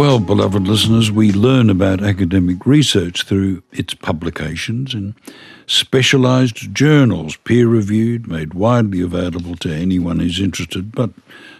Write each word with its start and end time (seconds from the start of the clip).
Well, 0.00 0.18
beloved 0.18 0.66
listeners, 0.66 1.12
we 1.12 1.30
learn 1.30 1.68
about 1.68 2.02
academic 2.02 2.64
research 2.64 3.24
through 3.24 3.62
its 3.70 3.92
publications 3.92 4.94
in 4.94 5.14
specialised 5.66 6.72
journals, 6.72 7.36
peer 7.36 7.68
reviewed, 7.68 8.26
made 8.26 8.54
widely 8.54 9.02
available 9.02 9.56
to 9.56 9.70
anyone 9.70 10.18
who's 10.18 10.40
interested, 10.40 10.92
but 10.92 11.10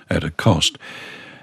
at 0.08 0.24
a 0.24 0.30
cost. 0.30 0.78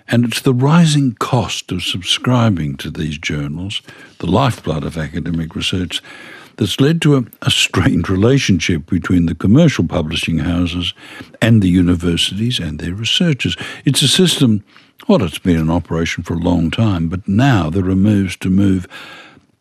And 0.08 0.26
it's 0.26 0.42
the 0.42 0.56
rising 0.56 1.14
cost 1.14 1.72
of 1.72 1.84
subscribing 1.84 2.78
to 2.78 2.90
these 2.90 3.20
journals, 3.20 3.84
the 4.18 4.26
lifeblood 4.26 4.84
of 4.84 4.98
academic 4.98 5.56
research, 5.56 6.02
that's 6.56 6.82
led 6.82 7.00
to 7.04 7.18
a, 7.18 7.26
a 7.44 7.52
strained 7.52 8.10
relationship 8.10 8.88
between 8.88 9.28
the 9.28 9.36
commercial 9.36 9.86
publishing 9.86 10.40
houses 10.40 10.96
and 11.44 11.62
the 11.62 11.70
universities 11.70 12.58
and 12.58 12.80
their 12.80 12.96
researchers. 12.96 13.56
It's 13.86 14.02
a 14.02 14.08
system 14.08 14.64
well, 15.08 15.24
it's 15.24 15.40
been 15.40 15.58
in 15.58 15.70
operation 15.70 16.24
for 16.24 16.34
a 16.34 16.38
long 16.38 16.70
time, 16.70 17.08
but 17.08 17.28
now 17.28 17.70
there 17.70 17.90
are 17.90 17.96
moves 17.96 18.36
to 18.38 18.50
move, 18.50 18.88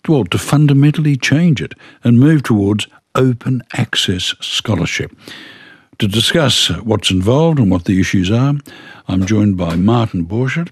well, 0.09 0.25
to 0.25 0.39
fundamentally 0.39 1.17
change 1.17 1.63
it 1.63 1.75
and 2.03 2.19
move 2.19 2.43
towards 2.43 2.89
open 3.15 3.63
access 3.75 4.35
scholarship. 4.41 5.17
To 6.01 6.09
discuss 6.09 6.69
what's 6.83 7.11
involved 7.11 7.59
and 7.59 7.71
what 7.71 7.85
the 7.85 8.01
issues 8.01 8.31
are, 8.31 8.55
I'm 9.09 9.25
joined 9.25 9.57
by 9.57 9.77
Martin 9.77 10.27
Borchert. 10.27 10.71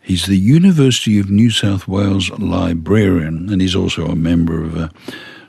He's 0.00 0.26
the 0.26 0.38
University 0.38 1.18
of 1.18 1.30
New 1.30 1.50
South 1.50 1.86
Wales 1.86 2.30
librarian, 2.30 3.50
and 3.50 3.60
he's 3.60 3.76
also 3.76 4.06
a 4.06 4.16
member 4.16 4.62
of 4.62 4.76
a 4.76 4.90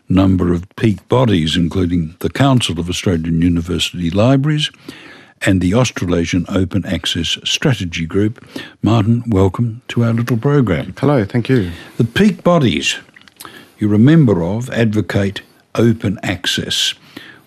number 0.10 0.54
of 0.54 0.68
peak 0.76 1.08
bodies, 1.08 1.56
including 1.56 2.16
the 2.20 2.30
Council 2.30 2.80
of 2.80 2.90
Australian 2.90 3.42
University 3.42 4.10
Libraries 4.10 4.72
and 5.42 5.62
the 5.62 5.74
Australasian 5.74 6.46
Open 6.50 6.86
Access 6.86 7.38
Strategy 7.44 8.06
Group. 8.06 8.46
Martin, 8.82 9.24
welcome 9.28 9.82
to 9.90 10.04
our 10.04 10.14
little 10.14 10.38
program. 10.38 10.94
Hello, 10.98 11.26
thank 11.26 11.50
you. 11.50 11.72
The 11.98 12.04
peak 12.04 12.44
bodies 12.44 12.98
you're 13.80 13.94
a 13.94 14.00
member 14.00 14.44
of 14.44 14.70
advocate 14.72 15.42
open 15.76 16.20
access. 16.24 16.96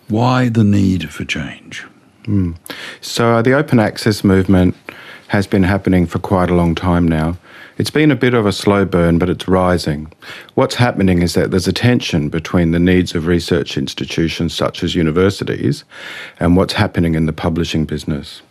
Why 0.09 0.49
the 0.49 0.63
need 0.63 1.11
for 1.11 1.25
change? 1.25 1.85
Mm. 2.25 2.57
So, 3.01 3.33
uh, 3.35 3.43
the 3.43 3.55
open 3.55 3.81
access 3.81 4.23
movement 4.23 4.77
has 5.31 5.47
been 5.47 5.63
happening 5.63 6.07
for 6.07 6.19
quite 6.19 6.51
a 6.51 6.55
long 6.55 6.75
time 6.75 7.07
now. 7.07 7.39
It's 7.79 7.89
been 7.89 8.11
a 8.11 8.17
bit 8.17 8.35
of 8.35 8.47
a 8.47 8.53
slow 8.53 8.85
burn, 8.85 9.17
but 9.17 9.31
it's 9.31 9.47
rising. 9.47 10.13
What's 10.55 10.75
happening 10.75 11.23
is 11.23 11.35
that 11.35 11.53
there's 11.53 11.69
a 11.69 11.73
tension 11.73 12.31
between 12.31 12.73
the 12.73 12.81
needs 12.81 13.15
of 13.15 13.29
research 13.29 13.79
institutions 13.79 14.53
such 14.55 14.83
as 14.83 14.97
universities 14.97 15.85
and 16.41 16.57
what's 16.57 16.73
happening 16.73 17.15
in 17.15 17.27
the 17.27 17.33
publishing 17.33 17.85
business. 17.85 18.43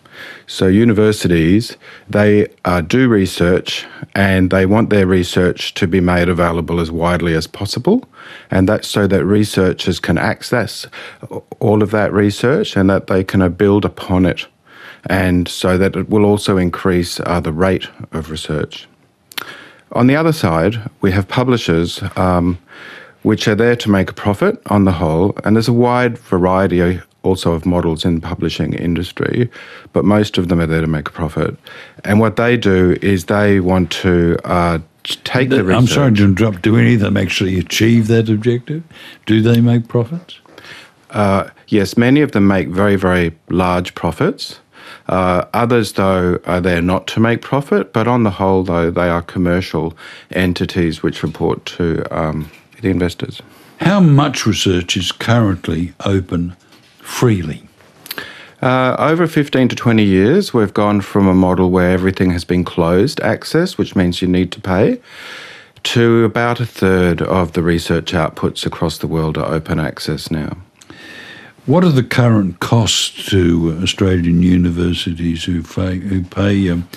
So 0.47 0.67
universities, 0.67 1.75
they 2.09 2.47
uh, 2.63 2.79
do 2.79 3.09
research 3.09 3.85
and 4.15 4.49
they 4.49 4.65
want 4.65 4.89
their 4.89 5.05
research 5.05 5.73
to 5.73 5.85
be 5.85 5.99
made 5.99 6.29
available 6.29 6.79
as 6.79 6.91
widely 6.91 7.33
as 7.33 7.45
possible, 7.45 8.07
and 8.49 8.69
that's 8.69 8.87
so 8.87 9.05
that 9.05 9.25
researchers 9.25 9.99
can 9.99 10.17
access 10.17 10.87
all 11.59 11.83
of 11.83 11.91
that 11.91 12.13
research 12.13 12.77
and 12.77 12.89
that 12.89 13.07
they 13.07 13.25
can 13.25 13.51
build 13.51 13.83
upon 13.83 14.25
it, 14.25 14.47
and 15.05 15.47
so 15.47 15.77
that 15.77 15.95
it 15.95 16.09
will 16.09 16.25
also 16.25 16.57
increase 16.57 17.19
uh, 17.21 17.39
the 17.39 17.53
rate 17.53 17.87
of 18.11 18.29
research. 18.29 18.87
On 19.93 20.07
the 20.07 20.15
other 20.15 20.33
side, 20.33 20.89
we 21.01 21.11
have 21.11 21.27
publishers 21.27 22.01
um, 22.15 22.59
which 23.23 23.47
are 23.47 23.55
there 23.55 23.75
to 23.75 23.89
make 23.89 24.09
a 24.09 24.13
profit 24.13 24.61
on 24.67 24.85
the 24.85 24.93
whole, 24.93 25.33
and 25.43 25.55
there's 25.55 25.67
a 25.67 25.73
wide 25.73 26.17
variety 26.17 26.99
also 27.23 27.53
of 27.53 27.65
models 27.65 28.05
in 28.05 28.15
the 28.15 28.21
publishing 28.21 28.73
industry, 28.73 29.49
but 29.93 30.05
most 30.05 30.37
of 30.37 30.47
them 30.47 30.59
are 30.59 30.67
there 30.67 30.81
to 30.81 30.87
make 30.87 31.09
a 31.09 31.11
profit. 31.11 31.57
And 32.05 32.19
what 32.19 32.35
they 32.35 32.55
do 32.55 32.97
is 33.01 33.25
they 33.25 33.59
want 33.59 33.91
to 34.03 34.37
uh, 34.45 34.79
take 35.03 35.49
the, 35.49 35.57
the 35.57 35.63
research. 35.63 35.81
I'm 35.81 35.87
sorry 35.87 36.13
to 36.13 36.25
interrupt. 36.25 36.61
Do 36.61 36.77
any 36.77 36.93
of 36.93 37.01
them 37.01 37.17
actually 37.17 37.59
achieve 37.59 38.07
that 38.07 38.29
objective? 38.29 38.83
Do 39.25 39.41
they 39.41 39.59
make 39.59 39.87
profits? 39.87 40.39
Uh, 41.09 41.49
yes, 41.67 41.97
many 41.97 42.21
of 42.21 42.31
them 42.31 42.47
make 42.47 42.67
very, 42.69 42.95
very 42.95 43.35
large 43.49 43.95
profits. 43.95 44.59
Uh, 45.07 45.45
others, 45.53 45.93
though, 45.93 46.39
are 46.45 46.61
there 46.61 46.81
not 46.81 47.07
to 47.07 47.19
make 47.19 47.41
profit, 47.41 47.93
but 47.93 48.07
on 48.07 48.23
the 48.23 48.31
whole, 48.31 48.63
though, 48.63 48.91
they 48.91 49.09
are 49.09 49.21
commercial 49.21 49.97
entities 50.31 51.01
which 51.01 51.23
report 51.23 51.65
to 51.65 52.03
um, 52.15 52.49
the 52.81 52.89
investors. 52.89 53.41
How 53.79 53.99
much 53.99 54.45
research 54.45 54.97
is 54.97 55.11
currently 55.11 55.93
open 56.05 56.55
freely? 56.99 57.63
Uh, 58.61 58.95
over 58.99 59.25
15 59.25 59.69
to 59.69 59.75
20 59.75 60.03
years, 60.03 60.53
we've 60.53 60.73
gone 60.73 60.99
from 60.99 61.27
a 61.27 61.33
model 61.33 61.71
where 61.71 61.91
everything 61.91 62.31
has 62.31 62.43
been 62.43 62.65
closed 62.65 63.21
access, 63.21 63.77
which 63.77 63.95
means 63.95 64.21
you 64.21 64.27
need 64.27 64.51
to 64.51 64.59
pay, 64.59 64.99
to 65.83 66.25
about 66.25 66.59
a 66.59 66.65
third 66.65 67.21
of 67.21 67.53
the 67.53 67.63
research 67.63 68.11
outputs 68.11 68.65
across 68.65 68.97
the 68.97 69.07
world 69.07 69.37
are 69.37 69.53
open 69.53 69.79
access 69.79 70.29
now. 70.29 70.57
What 71.69 71.83
are 71.83 71.91
the 71.91 72.01
current 72.01 72.59
costs 72.59 73.29
to 73.29 73.77
Australian 73.83 74.41
universities 74.41 75.43
who 75.43 75.61
pay, 75.61 75.99
who 75.99 76.23
pay 76.23 76.67
um, 76.67 76.89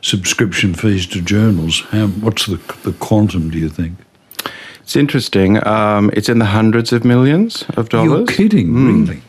subscription 0.00 0.74
fees 0.74 1.08
to 1.08 1.20
journals? 1.20 1.80
How, 1.90 2.06
what's 2.06 2.46
the, 2.46 2.60
the 2.84 2.92
quantum, 2.92 3.50
do 3.50 3.58
you 3.58 3.68
think? 3.68 3.98
It's 4.80 4.94
interesting. 4.94 5.66
Um, 5.66 6.08
it's 6.12 6.28
in 6.28 6.38
the 6.38 6.44
hundreds 6.44 6.92
of 6.92 7.04
millions 7.04 7.64
of 7.70 7.88
dollars. 7.88 8.10
You're 8.10 8.26
kidding, 8.28 8.68
mm. 8.68 9.08
really? 9.08 9.22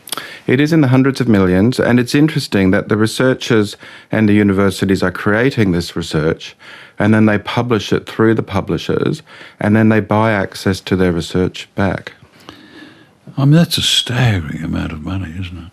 It 0.46 0.60
is 0.60 0.72
in 0.72 0.80
the 0.80 0.86
hundreds 0.86 1.20
of 1.20 1.26
millions, 1.26 1.80
and 1.80 1.98
it's 1.98 2.14
interesting 2.14 2.70
that 2.70 2.88
the 2.88 2.96
researchers 2.96 3.76
and 4.12 4.28
the 4.28 4.34
universities 4.34 5.02
are 5.02 5.10
creating 5.10 5.72
this 5.72 5.96
research, 5.96 6.54
and 7.00 7.12
then 7.12 7.26
they 7.26 7.40
publish 7.40 7.92
it 7.92 8.08
through 8.08 8.34
the 8.34 8.44
publishers, 8.44 9.24
and 9.58 9.74
then 9.74 9.88
they 9.88 9.98
buy 9.98 10.30
access 10.30 10.78
to 10.82 10.94
their 10.94 11.10
research 11.10 11.68
back. 11.74 12.12
I 13.36 13.44
mean, 13.44 13.54
that's 13.54 13.78
a 13.78 13.82
staggering 13.82 14.62
amount 14.62 14.92
of 14.92 15.02
money, 15.02 15.34
isn't 15.40 15.58
it? 15.58 15.70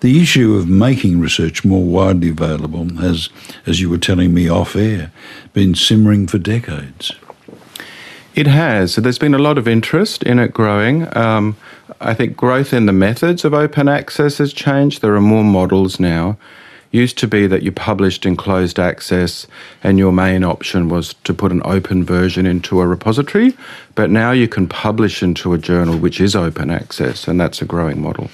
The 0.00 0.20
issue 0.20 0.56
of 0.56 0.68
making 0.68 1.20
research 1.20 1.64
more 1.64 1.82
widely 1.82 2.28
available 2.30 2.86
has, 2.96 3.30
as 3.66 3.80
you 3.80 3.88
were 3.88 3.98
telling 3.98 4.34
me 4.34 4.48
off 4.48 4.76
air, 4.76 5.10
been 5.54 5.74
simmering 5.74 6.26
for 6.26 6.38
decades. 6.38 7.12
It 8.34 8.46
has. 8.46 8.96
There's 8.96 9.18
been 9.18 9.34
a 9.34 9.38
lot 9.38 9.56
of 9.56 9.66
interest 9.66 10.22
in 10.22 10.38
it 10.38 10.52
growing. 10.52 11.08
Um, 11.16 11.56
I 12.00 12.12
think 12.14 12.36
growth 12.36 12.72
in 12.72 12.86
the 12.86 12.92
methods 12.92 13.44
of 13.44 13.54
open 13.54 13.88
access 13.88 14.38
has 14.38 14.52
changed. 14.52 15.00
There 15.00 15.14
are 15.14 15.20
more 15.20 15.44
models 15.44 15.98
now 15.98 16.36
used 16.90 17.18
to 17.18 17.28
be 17.28 17.46
that 17.46 17.62
you 17.62 17.72
published 17.72 18.24
in 18.24 18.36
closed 18.36 18.78
access 18.78 19.46
and 19.82 19.98
your 19.98 20.12
main 20.12 20.44
option 20.44 20.88
was 20.88 21.14
to 21.24 21.34
put 21.34 21.52
an 21.52 21.62
open 21.64 22.04
version 22.04 22.46
into 22.46 22.80
a 22.80 22.86
repository, 22.86 23.56
but 23.94 24.10
now 24.10 24.32
you 24.32 24.48
can 24.48 24.66
publish 24.66 25.22
into 25.22 25.52
a 25.52 25.58
journal 25.58 25.98
which 25.98 26.20
is 26.20 26.34
open 26.34 26.70
access, 26.70 27.28
and 27.28 27.40
that's 27.40 27.60
a 27.60 27.66
growing 27.66 28.00
model. 28.00 28.30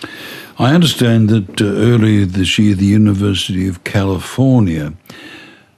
I 0.58 0.74
understand 0.74 1.28
that 1.30 1.60
uh, 1.60 1.64
earlier 1.64 2.24
this 2.26 2.58
year 2.58 2.74
the 2.74 2.86
University 2.86 3.66
of 3.66 3.82
California 3.84 4.94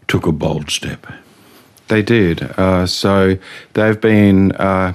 took 0.07 0.27
a 0.27 0.33
bold 0.33 0.71
step. 0.71 1.07
They 1.89 2.03
did. 2.03 2.43
Uh, 2.43 2.87
so 2.87 3.39
they've 3.73 4.01
been. 4.01 4.53
Uh, 4.53 4.95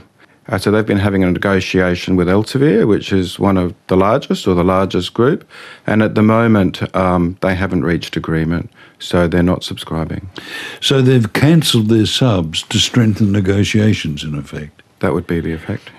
uh, 0.51 0.57
so 0.57 0.69
they've 0.69 0.85
been 0.85 0.99
having 0.99 1.23
a 1.23 1.31
negotiation 1.31 2.15
with 2.15 2.27
Elsevier, 2.27 2.87
which 2.87 3.11
is 3.11 3.39
one 3.39 3.57
of 3.57 3.73
the 3.87 3.95
largest 3.95 4.47
or 4.47 4.53
the 4.53 4.63
largest 4.63 5.13
group, 5.13 5.49
and 5.87 6.03
at 6.03 6.13
the 6.13 6.21
moment 6.21 6.95
um, 6.95 7.37
they 7.41 7.55
haven't 7.55 7.83
reached 7.83 8.15
agreement, 8.17 8.69
so 8.99 9.27
they're 9.27 9.41
not 9.41 9.63
subscribing. 9.63 10.29
So 10.81 11.01
they've 11.01 11.31
cancelled 11.33 11.87
their 11.87 12.05
subs 12.05 12.63
to 12.63 12.77
strengthen 12.77 13.31
negotiations, 13.31 14.23
in 14.23 14.35
effect. 14.35 14.83
That 14.99 15.13
would 15.13 15.25
be 15.25 15.39
the 15.39 15.53
effect. 15.53 15.89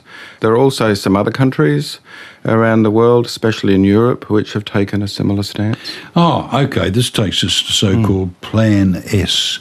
There 0.41 0.51
are 0.53 0.59
also 0.59 0.95
some 0.95 1.17
other 1.17 1.31
countries 1.31 2.01
around 2.45 2.83
the 2.83 2.91
world, 2.91 3.27
especially 3.27 3.75
in 3.75 3.85
Europe, 3.85 4.29
which 4.29 4.53
have 4.53 4.65
taken 4.65 5.03
a 5.03 5.09
similar 5.09 5.43
stance. 5.43 5.79
Oh, 6.15 6.51
okay. 6.53 6.91
This 6.91 7.11
takes 7.11 7.43
us 7.45 7.63
to 7.63 7.73
so-called 7.73 8.31
mm. 8.31 8.41
Plan 8.41 8.97
S. 9.07 9.61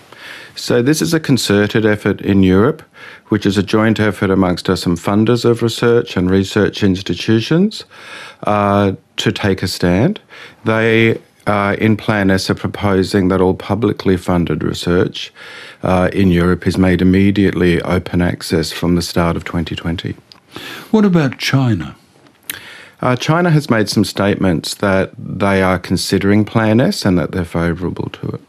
So 0.56 0.82
this 0.82 1.02
is 1.02 1.14
a 1.14 1.20
concerted 1.20 1.86
effort 1.86 2.22
in 2.22 2.44
Europe 2.44 2.84
which 3.32 3.46
is 3.46 3.58
a 3.58 3.64
joint 3.64 3.98
effort 3.98 4.30
amongst 4.30 4.70
us 4.70 4.82
some 4.82 4.98
funders 4.98 5.46
of 5.46 5.62
research 5.64 6.18
and 6.18 6.30
research 6.30 6.84
institutions 6.84 7.86
uh, 8.44 8.92
to 9.16 9.32
take 9.32 9.64
a 9.64 9.70
stand. 9.70 10.20
They 10.66 11.18
uh, 11.48 11.78
in 11.80 11.96
Plan 11.96 12.30
S 12.30 12.50
are 12.50 12.56
proposing 12.56 13.30
that 13.30 13.40
all 13.40 13.54
publicly 13.54 14.18
funded 14.18 14.64
research 14.64 15.32
uh, 15.82 16.10
in 16.12 16.30
Europe 16.30 16.68
is 16.68 16.78
made 16.78 17.02
immediately 17.02 17.82
open 17.84 18.22
access 18.22 18.74
from 18.74 18.96
the 18.96 19.02
start 19.02 19.38
of 19.38 19.46
2020. 19.46 20.14
What 20.92 21.06
about 21.06 21.38
China? 21.38 21.96
Uh, 23.00 23.16
China 23.16 23.50
has 23.50 23.70
made 23.70 23.88
some 23.88 24.04
statements 24.04 24.76
that 24.76 25.14
they 25.18 25.64
are 25.64 25.80
considering 25.80 26.44
Plan 26.44 26.82
S 26.82 27.06
and 27.06 27.18
that 27.18 27.32
they're 27.32 27.46
favourable 27.46 28.10
to 28.10 28.28
it. 28.28 28.42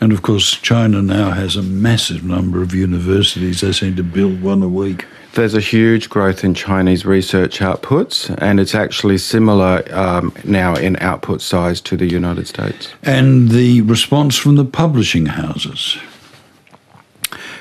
And 0.00 0.12
of 0.12 0.22
course, 0.22 0.52
China 0.52 1.02
now 1.02 1.30
has 1.30 1.56
a 1.56 1.62
massive 1.62 2.24
number 2.24 2.62
of 2.62 2.74
universities. 2.74 3.60
They 3.60 3.72
seem 3.72 3.96
to 3.96 4.02
build 4.02 4.42
one 4.42 4.62
a 4.62 4.68
week. 4.68 5.04
There's 5.34 5.54
a 5.54 5.60
huge 5.60 6.08
growth 6.08 6.42
in 6.42 6.54
Chinese 6.54 7.04
research 7.04 7.60
outputs, 7.60 8.34
and 8.38 8.58
it's 8.58 8.74
actually 8.74 9.18
similar 9.18 9.84
um, 9.92 10.32
now 10.42 10.74
in 10.74 10.96
output 10.96 11.40
size 11.40 11.80
to 11.82 11.96
the 11.96 12.06
United 12.06 12.48
States. 12.48 12.92
And 13.02 13.50
the 13.50 13.82
response 13.82 14.36
from 14.36 14.56
the 14.56 14.64
publishing 14.64 15.26
houses? 15.26 15.98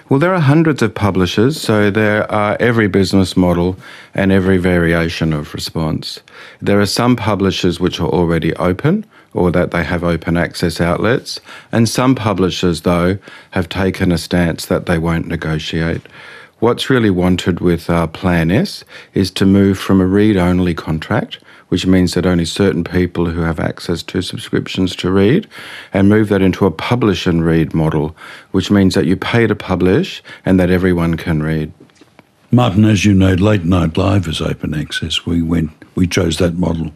Well, 0.10 0.20
there 0.20 0.34
are 0.34 0.40
hundreds 0.40 0.82
of 0.82 0.96
publishers, 0.96 1.62
so 1.62 1.92
there 1.92 2.30
are 2.32 2.58
every 2.60 2.88
business 2.88 3.38
model 3.38 3.78
and 4.16 4.32
every 4.32 4.58
variation 4.58 5.34
of 5.34 5.54
response. 5.54 6.22
There 6.62 6.80
are 6.80 6.88
some 6.88 7.16
publishers 7.16 7.80
which 7.80 8.00
are 8.00 8.08
already 8.08 8.56
open 8.56 9.06
or 9.34 9.52
that 9.52 9.72
they 9.72 9.84
have 9.84 10.04
open 10.04 10.38
access 10.38 10.82
outlets, 10.82 11.40
and 11.72 11.88
some 11.88 12.16
publishers, 12.16 12.82
though, 12.82 13.18
have 13.52 13.70
taken 13.70 14.12
a 14.12 14.18
stance 14.18 14.66
that 14.66 14.86
they 14.86 14.98
won't 14.98 15.28
negotiate. 15.28 16.02
What's 16.60 16.90
really 16.90 17.10
wanted 17.10 17.60
with 17.60 17.90
uh, 17.90 18.08
Plan 18.08 18.52
S 18.52 18.84
is 19.14 19.32
to 19.32 19.46
move 19.46 19.80
from 19.80 20.02
a 20.02 20.06
read 20.06 20.36
only 20.36 20.74
contract 20.74 21.40
which 21.70 21.86
means 21.86 22.14
that 22.14 22.26
only 22.26 22.46
certain 22.46 22.84
people 22.84 23.28
who 23.28 23.42
have 23.42 23.60
access 23.60 24.04
to 24.04 24.22
subscriptions 24.22 24.96
to 24.98 25.12
read, 25.12 25.48
and 25.94 26.10
move 26.10 26.30
that 26.30 26.42
into 26.42 26.66
a 26.66 26.72
publish 26.72 27.26
and 27.26 27.46
read 27.46 27.74
model, 27.74 28.16
which 28.52 28.70
means 28.70 28.96
that 28.96 29.06
you 29.06 29.16
pay 29.16 29.48
to 29.48 29.56
publish 29.56 30.22
and 30.46 30.60
that 30.60 30.70
everyone 30.70 31.16
can 31.16 31.42
read. 31.42 31.72
Martin, 32.52 32.86
as 32.86 33.06
you 33.06 33.14
know, 33.14 33.34
Late 33.34 33.64
Night 33.64 33.96
Live 33.96 34.28
is 34.28 34.42
open 34.42 34.74
access. 34.74 35.26
We 35.26 35.42
went, 35.42 35.70
we 35.96 36.08
chose 36.08 36.38
that 36.38 36.56
model 36.56 36.92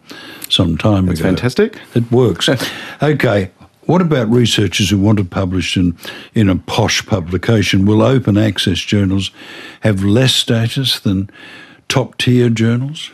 some 0.48 0.76
time 0.76 1.06
That's 1.06 1.20
ago. 1.20 1.28
fantastic. 1.28 1.78
It 1.94 2.10
works. 2.10 2.48
okay. 3.02 3.50
What 3.86 4.00
about 4.00 4.30
researchers 4.30 4.90
who 4.90 4.98
want 4.98 5.18
to 5.18 5.24
publish 5.24 5.76
in, 5.76 5.96
in 6.34 6.48
a 6.48 6.56
posh 6.56 7.06
publication? 7.06 7.84
Will 7.84 8.02
open 8.02 8.36
access 8.36 8.78
journals 8.78 9.30
have 9.80 10.02
less 10.02 10.34
status 10.34 10.98
than 10.98 11.30
top 11.88 12.16
tier 12.18 12.48
journals? 12.48 13.12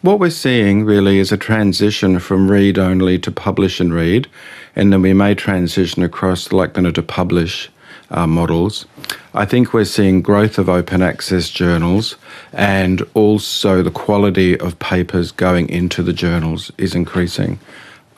What 0.00 0.20
we're 0.20 0.30
seeing 0.30 0.84
really 0.84 1.18
is 1.18 1.32
a 1.32 1.36
transition 1.36 2.18
from 2.18 2.50
read 2.50 2.78
only 2.78 3.18
to 3.20 3.30
publish 3.30 3.78
and 3.78 3.92
read, 3.92 4.28
and 4.74 4.92
then 4.92 5.02
we 5.02 5.12
may 5.12 5.34
transition 5.34 6.02
across 6.02 6.50
like 6.50 6.72
going 6.72 6.92
to 6.92 7.02
publish 7.02 7.70
uh, 8.12 8.26
models. 8.26 8.86
I 9.34 9.44
think 9.44 9.72
we're 9.72 9.84
seeing 9.84 10.22
growth 10.22 10.58
of 10.58 10.68
open 10.68 11.02
access 11.02 11.50
journals 11.50 12.16
and 12.52 13.02
also 13.14 13.82
the 13.82 13.90
quality 13.90 14.58
of 14.60 14.78
papers 14.78 15.32
going 15.32 15.68
into 15.68 16.02
the 16.02 16.12
journals 16.12 16.70
is 16.78 16.94
increasing. 16.94 17.58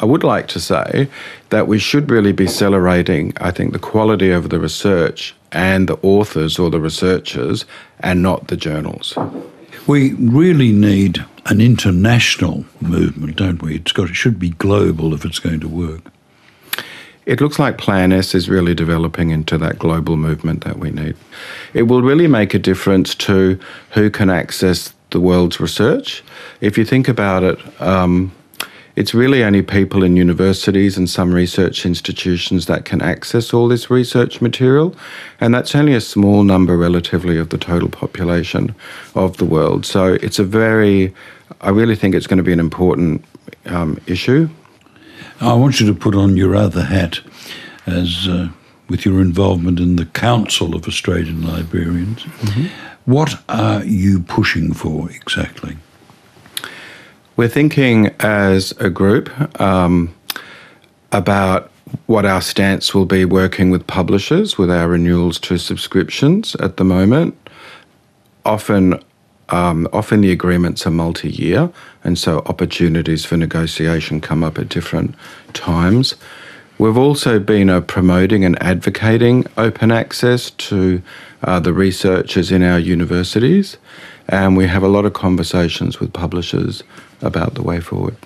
I 0.01 0.07
would 0.07 0.25
like 0.25 0.49
to 0.49 0.61
say 0.61 1.09
that 1.51 1.69
we 1.69 1.79
should 1.79 2.11
really 2.11 2.33
be 2.33 2.49
celebrating, 2.49 3.33
I 3.41 3.53
think, 3.53 3.73
the 3.73 3.79
quality 3.79 4.31
of 4.31 4.51
the 4.51 4.59
research 4.59 5.35
and 5.53 5.89
the 5.89 5.99
authors 6.03 6.59
or 6.59 6.69
the 6.69 6.81
researchers 6.81 7.65
and 8.01 8.21
not 8.21 8.49
the 8.49 8.57
journals. 8.57 9.17
We 9.87 10.15
really 10.15 10.73
need 10.73 11.25
an 11.47 11.61
international 11.61 12.65
movement, 12.81 13.37
don't 13.37 13.63
we? 13.63 13.77
It's 13.77 13.93
got 13.93 14.11
it 14.11 14.17
should 14.17 14.39
be 14.39 14.51
global 14.51 15.15
if 15.15 15.25
it's 15.25 15.39
going 15.39 15.61
to 15.61 15.69
work. 15.69 16.03
It 17.27 17.41
looks 17.41 17.59
like 17.59 17.79
Plan 17.79 18.13
S 18.13 18.35
is 18.35 18.49
really 18.49 18.75
developing 18.75 19.31
into 19.31 19.57
that 19.59 19.79
global 19.79 20.17
movement 20.17 20.65
that 20.65 20.79
we 20.79 20.91
need. 20.91 21.17
It 21.73 21.85
will 21.85 22.03
really 22.03 22.27
make 22.27 22.53
a 22.53 22.59
difference 22.59 23.15
to 23.17 23.59
who 23.91 24.11
can 24.11 24.29
access 24.29 24.93
the 25.11 25.21
world's 25.21 25.61
research. 25.61 26.23
If 26.61 26.77
you 26.77 26.85
think 26.85 27.09
about 27.09 27.43
it, 27.43 27.59
um, 27.81 28.33
it's 28.97 29.13
really 29.13 29.43
only 29.43 29.63
people 29.63 30.05
in 30.05 30.17
universities 30.17 30.97
and 30.97 31.11
some 31.11 31.33
research 31.33 31.85
institutions 31.85 32.67
that 32.67 32.85
can 32.85 33.03
access 33.03 33.53
all 33.53 33.67
this 33.69 33.91
research 33.91 34.41
material, 34.41 34.95
and 35.41 35.53
that's 35.53 35.75
only 35.75 35.95
a 35.95 36.01
small 36.01 36.45
number 36.45 36.77
relatively 36.77 37.39
of 37.39 37.49
the 37.49 37.59
total 37.59 37.89
population 37.89 38.75
of 39.15 39.39
the 39.39 39.45
world. 39.45 39.85
So 39.85 40.15
it's 40.15 40.39
a 40.39 40.45
very, 40.45 41.13
I 41.61 41.71
really 41.71 41.97
think 41.97 42.15
it's 42.15 42.29
going 42.29 42.39
to 42.39 42.45
be 42.45 42.53
an 42.53 42.61
important 42.61 43.25
um, 43.67 43.99
issue. 44.07 44.49
I 45.41 45.55
want 45.55 45.81
you 45.81 45.87
to 45.87 45.95
put 45.95 46.15
on 46.15 46.37
your 46.37 46.55
other 46.55 46.85
hat 46.85 47.21
as 47.87 48.29
uh, 48.29 48.49
with 48.89 49.05
your 49.05 49.21
involvement 49.21 49.81
in 49.81 49.97
the 49.97 50.07
Council 50.07 50.75
of 50.75 50.87
Australian 50.87 51.47
Librarians. 51.47 52.23
Mm-hmm. 52.23 52.67
What 53.05 53.43
are 53.49 53.85
you 53.85 54.21
pushing 54.21 54.73
for 54.73 55.11
exactly? 55.11 55.77
We're 57.37 57.49
thinking 57.49 58.15
as 58.21 58.73
a 58.79 58.89
group 58.89 59.61
um, 59.61 60.15
about 61.13 61.71
what 62.07 62.25
our 62.25 62.41
stance 62.41 62.95
will 62.95 63.07
be 63.07 63.25
working 63.25 63.71
with 63.71 63.87
publishers 63.87 64.57
with 64.57 64.71
our 64.71 64.89
renewals 64.89 65.39
to 65.41 65.59
subscriptions 65.59 66.55
at 66.57 66.77
the 66.77 66.85
moment. 66.85 67.37
Often, 68.45 69.03
um, 69.51 69.89
often 69.93 70.21
the 70.21 70.33
agreements 70.33 70.87
are 70.87 70.91
multi-year, 70.91 71.71
and 72.03 72.19
so 72.19 72.39
opportunities 72.47 73.25
for 73.25 73.37
negotiation 73.37 74.21
come 74.21 74.43
up 74.43 74.59
at 74.59 74.69
different 74.69 75.15
times. 75.53 76.15
We've 76.79 76.99
also 76.99 77.39
been 77.39 77.71
uh, 77.71 77.83
promoting 77.83 78.45
and 78.45 78.61
advocating 78.63 79.47
open 79.57 79.93
access 79.93 80.51
to 80.51 81.03
uh, 81.43 81.61
the 81.61 81.73
researchers 81.73 82.51
in 82.51 82.63
our 82.63 82.79
universities, 82.79 83.77
and 84.29 84.57
we 84.57 84.67
have 84.67 84.83
a 84.83 84.89
lot 84.89 85.05
of 85.05 85.13
conversations 85.13 86.01
with 86.01 86.13
publishers 86.13 86.83
about 87.21 87.55
the 87.55 87.63
way 87.63 87.81
forward. 87.81 88.17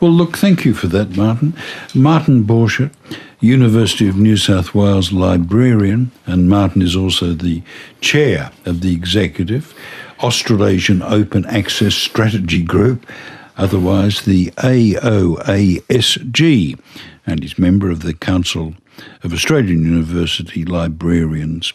Well, 0.00 0.12
look, 0.12 0.36
thank 0.36 0.64
you 0.64 0.74
for 0.74 0.86
that, 0.88 1.16
Martin. 1.16 1.54
Martin 1.94 2.44
Borchert, 2.44 2.92
University 3.40 4.08
of 4.08 4.16
New 4.16 4.36
South 4.36 4.74
Wales 4.74 5.12
librarian, 5.12 6.10
and 6.26 6.48
Martin 6.48 6.82
is 6.82 6.96
also 6.96 7.32
the 7.32 7.62
chair 8.00 8.50
of 8.64 8.80
the 8.80 8.92
executive 8.92 9.74
Australasian 10.20 11.02
Open 11.02 11.44
Access 11.46 11.94
Strategy 11.94 12.62
Group, 12.62 13.06
otherwise 13.56 14.22
the 14.22 14.46
AOASG, 14.56 15.18
and 17.26 17.44
is 17.44 17.58
member 17.58 17.90
of 17.90 18.02
the 18.02 18.14
Council 18.14 18.74
of 19.22 19.32
Australian 19.32 19.84
University 19.84 20.64
Librarians. 20.64 21.72